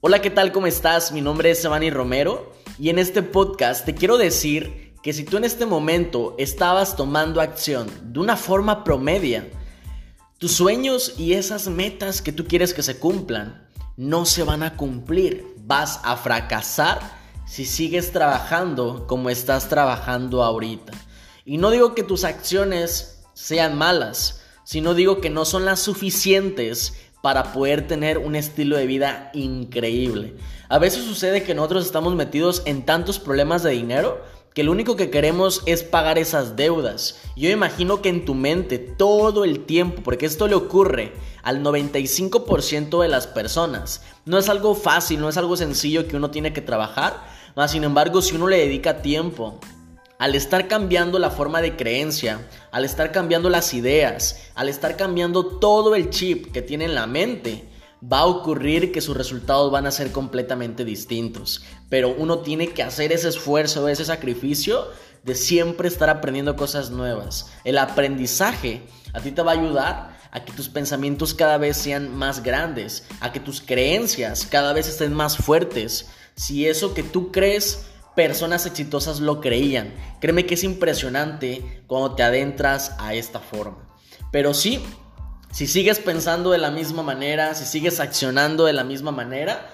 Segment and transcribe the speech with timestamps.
[0.00, 0.52] Hola, ¿qué tal?
[0.52, 1.10] ¿Cómo estás?
[1.10, 5.38] Mi nombre es Giovanni Romero y en este podcast te quiero decir que si tú
[5.38, 9.50] en este momento estabas tomando acción de una forma promedia,
[10.38, 13.66] tus sueños y esas metas que tú quieres que se cumplan
[13.96, 15.44] no se van a cumplir.
[15.66, 17.00] Vas a fracasar
[17.44, 20.92] si sigues trabajando como estás trabajando ahorita.
[21.44, 26.94] Y no digo que tus acciones sean malas, sino digo que no son las suficientes
[27.22, 30.36] para poder tener un estilo de vida increíble.
[30.68, 34.22] A veces sucede que nosotros estamos metidos en tantos problemas de dinero
[34.54, 37.20] que lo único que queremos es pagar esas deudas.
[37.36, 43.00] Yo imagino que en tu mente todo el tiempo, porque esto le ocurre al 95%
[43.00, 46.60] de las personas, no es algo fácil, no es algo sencillo que uno tiene que
[46.60, 47.24] trabajar,
[47.54, 49.60] más sin embargo si uno le dedica tiempo,
[50.18, 52.40] al estar cambiando la forma de creencia,
[52.72, 57.06] al estar cambiando las ideas, al estar cambiando todo el chip que tiene en la
[57.06, 57.68] mente,
[58.02, 61.62] va a ocurrir que sus resultados van a ser completamente distintos.
[61.88, 64.88] Pero uno tiene que hacer ese esfuerzo, ese sacrificio
[65.22, 67.50] de siempre estar aprendiendo cosas nuevas.
[67.64, 68.82] El aprendizaje
[69.12, 73.04] a ti te va a ayudar a que tus pensamientos cada vez sean más grandes,
[73.20, 76.08] a que tus creencias cada vez estén más fuertes.
[76.34, 79.94] Si eso que tú crees personas exitosas lo creían.
[80.20, 83.88] Créeme que es impresionante cuando te adentras a esta forma.
[84.32, 84.84] Pero sí,
[85.50, 89.70] si sigues pensando de la misma manera, si sigues accionando de la misma manera,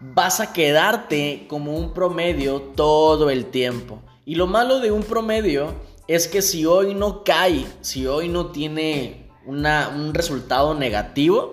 [0.00, 4.02] vas a quedarte como un promedio todo el tiempo.
[4.24, 5.74] Y lo malo de un promedio
[6.08, 11.52] es que si hoy no cae, si hoy no tiene un resultado negativo,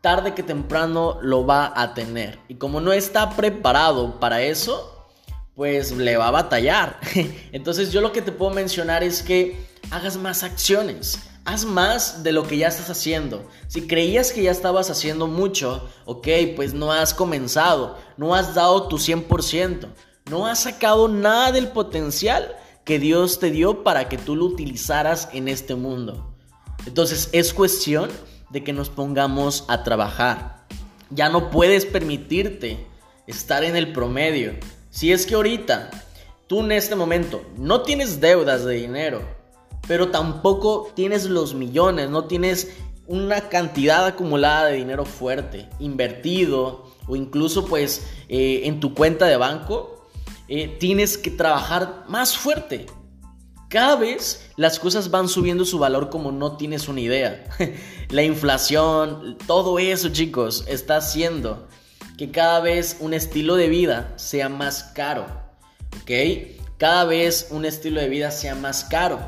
[0.00, 2.38] tarde que temprano lo va a tener.
[2.48, 4.97] Y como no está preparado para eso,
[5.58, 7.00] pues le va a batallar.
[7.52, 9.56] Entonces yo lo que te puedo mencionar es que
[9.90, 11.18] hagas más acciones.
[11.44, 13.44] Haz más de lo que ya estás haciendo.
[13.66, 18.86] Si creías que ya estabas haciendo mucho, ok, pues no has comenzado, no has dado
[18.86, 19.88] tu 100%,
[20.30, 22.54] no has sacado nada del potencial
[22.84, 26.36] que Dios te dio para que tú lo utilizaras en este mundo.
[26.86, 28.10] Entonces es cuestión
[28.50, 30.68] de que nos pongamos a trabajar.
[31.10, 32.86] Ya no puedes permitirte
[33.26, 34.52] estar en el promedio.
[34.90, 35.90] Si es que ahorita
[36.46, 39.22] tú en este momento no tienes deudas de dinero,
[39.86, 42.68] pero tampoco tienes los millones, no tienes
[43.06, 49.36] una cantidad acumulada de dinero fuerte, invertido o incluso pues eh, en tu cuenta de
[49.36, 50.08] banco,
[50.46, 52.86] eh, tienes que trabajar más fuerte.
[53.68, 57.44] Cada vez las cosas van subiendo su valor como no tienes una idea.
[58.10, 61.68] La inflación, todo eso chicos, está haciendo
[62.18, 65.24] que cada vez un estilo de vida sea más caro.
[66.02, 66.10] ¿Ok?
[66.76, 69.20] Cada vez un estilo de vida sea más caro.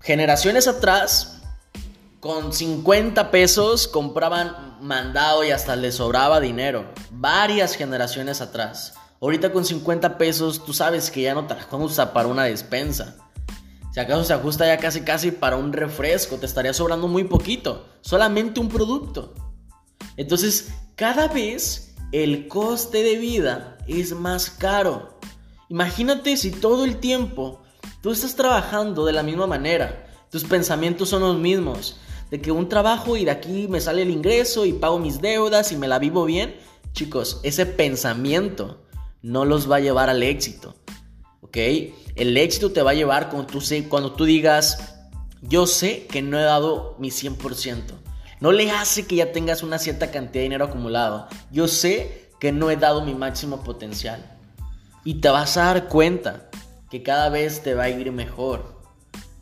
[0.00, 1.40] Generaciones atrás,
[2.20, 6.92] con 50 pesos compraban mandado y hasta les sobraba dinero.
[7.10, 8.94] Varias generaciones atrás.
[9.20, 13.16] Ahorita con 50 pesos tú sabes que ya no te ajusta para una despensa.
[13.94, 17.86] Si acaso se ajusta ya casi casi para un refresco, te estaría sobrando muy poquito.
[18.02, 19.32] Solamente un producto.
[20.16, 25.16] Entonces, cada vez el coste de vida es más caro.
[25.68, 27.62] Imagínate si todo el tiempo
[28.02, 32.00] tú estás trabajando de la misma manera, tus pensamientos son los mismos,
[32.32, 35.70] de que un trabajo y de aquí me sale el ingreso y pago mis deudas
[35.70, 36.56] y me la vivo bien.
[36.94, 38.82] Chicos, ese pensamiento
[39.22, 40.74] no los va a llevar al éxito.
[41.42, 41.58] ¿Ok?
[42.16, 44.96] El éxito te va a llevar cuando tú, cuando tú digas,
[45.42, 48.07] yo sé que no he dado mi 100%.
[48.40, 51.26] No le hace que ya tengas una cierta cantidad de dinero acumulado.
[51.50, 54.24] Yo sé que no he dado mi máximo potencial.
[55.04, 56.48] Y te vas a dar cuenta
[56.90, 58.78] que cada vez te va a ir mejor.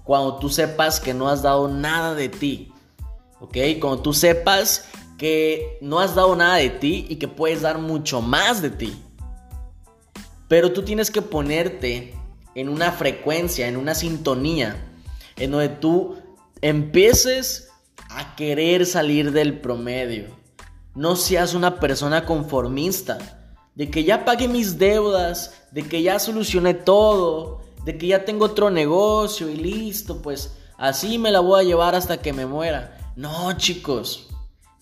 [0.05, 2.73] Cuando tú sepas que no has dado nada de ti.
[3.41, 3.57] ¿Ok?
[3.81, 8.23] Cuando tú sepas que no has dado nada de ti y que puedes dar mucho
[8.23, 9.03] más de ti.
[10.49, 12.15] Pero tú tienes que ponerte
[12.55, 14.77] en una frecuencia, en una sintonía,
[15.37, 16.17] en donde tú
[16.63, 17.66] empieces
[18.11, 20.27] a querer salir del promedio.
[20.95, 23.19] No seas una persona conformista,
[23.75, 28.47] de que ya pagué mis deudas, de que ya solucioné todo, de que ya tengo
[28.47, 33.13] otro negocio y listo, pues así me la voy a llevar hasta que me muera.
[33.17, 34.29] No, chicos,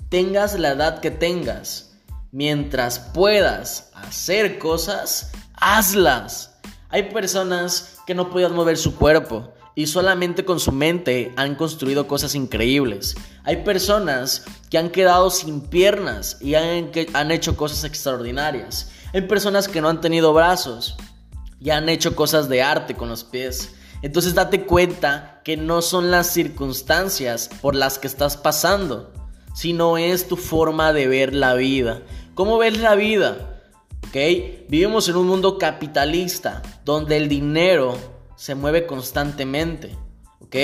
[0.09, 1.97] tengas la edad que tengas,
[2.31, 6.59] mientras puedas hacer cosas, hazlas.
[6.89, 12.07] Hay personas que no pueden mover su cuerpo, y solamente con su mente han construido
[12.07, 13.17] cosas increíbles.
[13.43, 18.91] Hay personas que han quedado sin piernas y han, han hecho cosas extraordinarias.
[19.13, 20.97] Hay personas que no han tenido brazos
[21.61, 23.75] y han hecho cosas de arte con los pies.
[24.03, 29.13] Entonces date cuenta que no son las circunstancias por las que estás pasando,
[29.55, 32.03] sino es tu forma de ver la vida.
[32.35, 33.63] ¿Cómo ves la vida?
[34.09, 34.17] ¿Ok?
[34.69, 39.97] Vivimos en un mundo capitalista donde el dinero se mueve constantemente.
[40.41, 40.55] ¿Ok?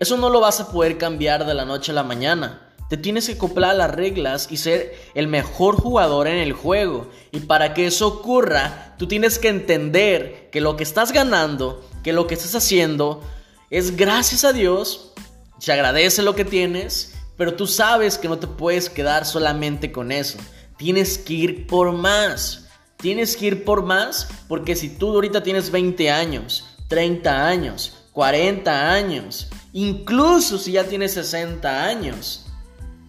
[0.00, 2.70] Eso no lo vas a poder cambiar de la noche a la mañana.
[2.90, 7.08] Te tienes que acoplar las reglas y ser el mejor jugador en el juego.
[7.30, 12.12] Y para que eso ocurra, tú tienes que entender que lo que estás ganando, que
[12.12, 13.22] lo que estás haciendo,
[13.70, 15.12] es gracias a Dios.
[15.58, 20.10] Se agradece lo que tienes, pero tú sabes que no te puedes quedar solamente con
[20.10, 20.38] eso.
[20.76, 22.66] Tienes que ir por más.
[22.96, 28.92] Tienes que ir por más porque si tú ahorita tienes 20 años, 30 años, 40
[28.92, 32.50] años, incluso si ya tienes 60 años,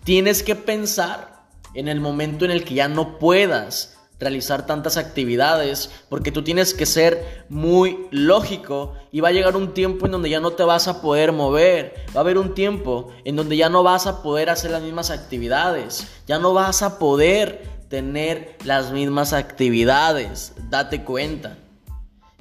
[0.03, 1.43] Tienes que pensar
[1.75, 6.73] en el momento en el que ya no puedas realizar tantas actividades, porque tú tienes
[6.73, 10.63] que ser muy lógico y va a llegar un tiempo en donde ya no te
[10.63, 14.23] vas a poder mover, va a haber un tiempo en donde ya no vas a
[14.23, 21.03] poder hacer las mismas actividades, ya no vas a poder tener las mismas actividades, date
[21.03, 21.57] cuenta.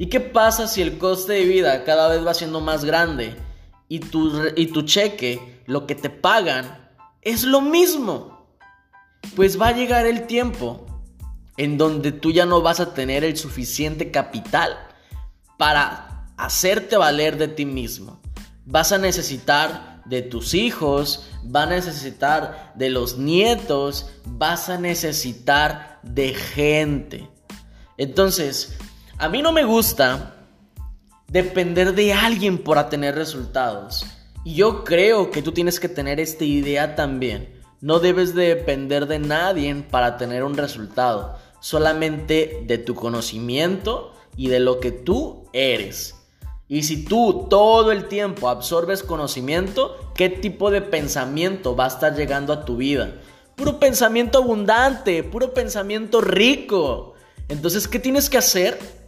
[0.01, 3.37] ¿Y qué pasa si el coste de vida cada vez va siendo más grande
[3.87, 8.49] y tu, y tu cheque, lo que te pagan, es lo mismo.
[9.37, 10.87] Pues va a llegar el tiempo
[11.59, 14.75] en donde tú ya no vas a tener el suficiente capital
[15.59, 18.23] para hacerte valer de ti mismo.
[18.65, 26.01] Vas a necesitar de tus hijos, vas a necesitar de los nietos, vas a necesitar
[26.03, 27.29] de gente.
[27.99, 28.79] Entonces,
[29.21, 30.35] a mí no me gusta
[31.29, 34.07] depender de alguien para tener resultados.
[34.45, 37.61] Y yo creo que tú tienes que tener esta idea también.
[37.83, 44.49] No debes de depender de nadie para tener un resultado, solamente de tu conocimiento y
[44.49, 46.15] de lo que tú eres.
[46.67, 52.17] Y si tú todo el tiempo absorbes conocimiento, ¿qué tipo de pensamiento va a estar
[52.17, 53.21] llegando a tu vida?
[53.55, 57.13] Puro pensamiento abundante, puro pensamiento rico.
[57.49, 59.00] Entonces, ¿qué tienes que hacer?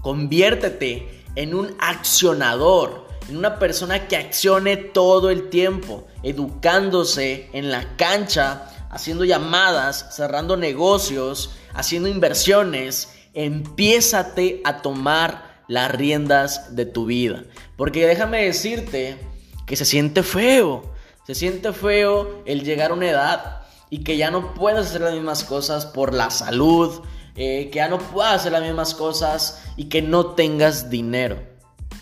[0.00, 7.96] Conviértete en un accionador en una persona que accione todo el tiempo, educándose en la
[7.96, 13.14] cancha, haciendo llamadas, cerrando negocios, haciendo inversiones.
[13.32, 17.44] Empiézate a tomar las riendas de tu vida.
[17.76, 19.16] Porque déjame decirte
[19.64, 20.92] que se siente feo.
[21.24, 25.14] Se siente feo el llegar a una edad y que ya no puedes hacer las
[25.14, 27.00] mismas cosas por la salud,
[27.36, 31.38] eh, que ya no puedas hacer las mismas cosas y que no tengas dinero.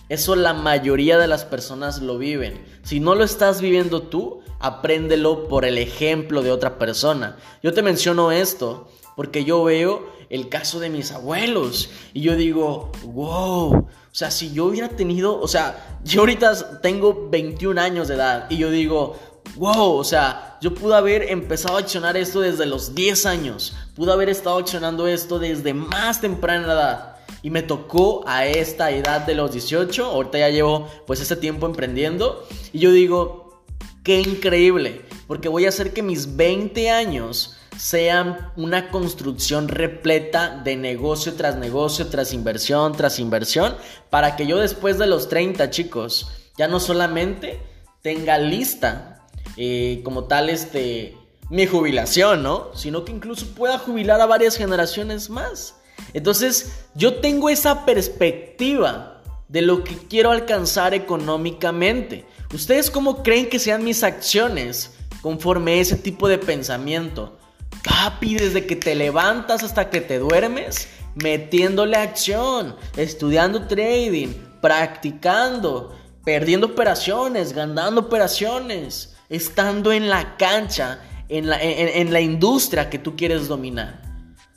[0.09, 2.65] Eso la mayoría de las personas lo viven.
[2.83, 7.37] Si no lo estás viviendo tú, apréndelo por el ejemplo de otra persona.
[7.63, 12.93] Yo te menciono esto porque yo veo el caso de mis abuelos y yo digo,
[13.05, 18.15] wow, o sea, si yo hubiera tenido, o sea, yo ahorita tengo 21 años de
[18.15, 19.17] edad y yo digo,
[19.57, 24.13] wow, o sea, yo pude haber empezado a accionar esto desde los 10 años, pude
[24.13, 27.15] haber estado accionando esto desde más temprana edad.
[27.41, 31.67] Y me tocó a esta edad de los 18, ahorita ya llevo pues este tiempo
[31.67, 32.45] emprendiendo.
[32.73, 33.63] Y yo digo,
[34.03, 40.77] qué increíble, porque voy a hacer que mis 20 años sean una construcción repleta de
[40.77, 43.77] negocio tras negocio, tras inversión, tras inversión,
[44.11, 47.61] para que yo después de los 30 chicos, ya no solamente
[48.03, 49.18] tenga lista
[49.61, 51.17] eh, como tal este
[51.51, 52.69] mi jubilación, ¿no?
[52.75, 55.75] Sino que incluso pueda jubilar a varias generaciones más.
[56.13, 62.25] Entonces, yo tengo esa perspectiva de lo que quiero alcanzar económicamente.
[62.55, 67.37] ¿Ustedes cómo creen que sean mis acciones conforme ese tipo de pensamiento?
[67.83, 74.29] Papi, desde que te levantas hasta que te duermes, metiéndole acción, estudiando trading,
[74.61, 82.99] practicando, perdiendo operaciones, ganando operaciones, estando en la cancha, en la, en la industria que
[82.99, 84.03] tú quieres dominar.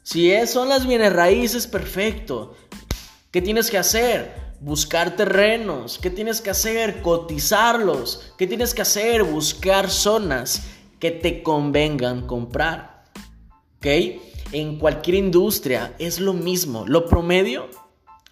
[0.03, 2.55] Si son las bienes raíces, perfecto.
[3.31, 4.33] ¿Qué tienes que hacer?
[4.59, 5.99] Buscar terrenos.
[5.99, 7.01] ¿Qué tienes que hacer?
[7.01, 8.33] Cotizarlos.
[8.37, 9.23] ¿Qué tienes que hacer?
[9.23, 10.63] Buscar zonas
[10.99, 13.05] que te convengan comprar.
[13.77, 13.87] ¿Ok?
[14.51, 16.85] En cualquier industria es lo mismo.
[16.87, 17.69] Lo promedio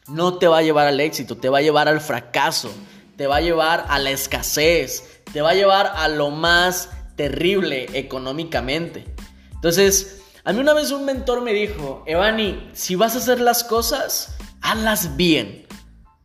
[0.07, 2.71] no te va a llevar al éxito, te va a llevar al fracaso,
[3.15, 7.87] te va a llevar a la escasez, te va a llevar a lo más terrible
[7.93, 9.05] económicamente.
[9.53, 13.63] Entonces, a mí una vez un mentor me dijo, Evani, si vas a hacer las
[13.63, 15.67] cosas, hazlas bien,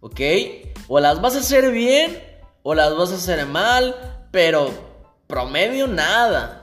[0.01, 0.21] ¿ok?
[0.89, 2.23] O las vas a hacer bien
[2.63, 4.71] o las vas a hacer mal, pero
[5.27, 6.63] promedio nada.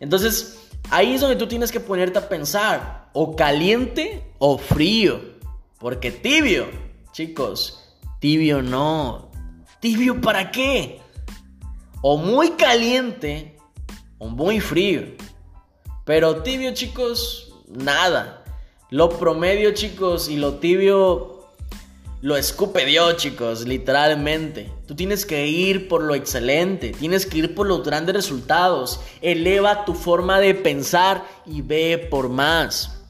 [0.00, 5.20] Entonces, ahí es donde tú tienes que ponerte a pensar, o caliente o frío,
[5.78, 6.66] porque tibio,
[7.12, 9.30] chicos, tibio no.
[9.80, 11.00] ¿Tibio para qué?
[12.02, 13.56] O muy caliente
[14.18, 15.02] o muy frío.
[16.04, 18.44] Pero tibio, chicos, nada.
[18.90, 21.40] Lo promedio, chicos, y lo tibio
[22.22, 24.70] lo escupe Dios, chicos, literalmente.
[24.86, 29.00] Tú tienes que ir por lo excelente, tienes que ir por los grandes resultados.
[29.22, 33.00] Eleva tu forma de pensar y ve por más.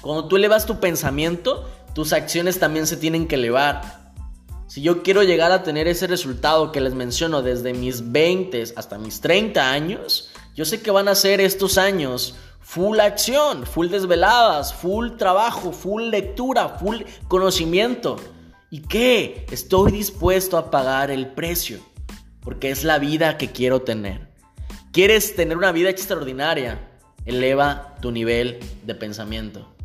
[0.00, 4.05] Cuando tú elevas tu pensamiento, tus acciones también se tienen que elevar.
[4.68, 8.98] Si yo quiero llegar a tener ese resultado que les menciono desde mis 20 hasta
[8.98, 14.74] mis 30 años, yo sé que van a ser estos años full acción, full desveladas,
[14.74, 18.16] full trabajo, full lectura, full conocimiento.
[18.68, 19.46] ¿Y qué?
[19.52, 21.78] Estoy dispuesto a pagar el precio,
[22.40, 24.26] porque es la vida que quiero tener.
[24.90, 26.80] ¿Quieres tener una vida extraordinaria?
[27.24, 29.75] Eleva tu nivel de pensamiento.